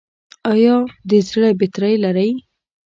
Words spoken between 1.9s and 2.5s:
لرئ؟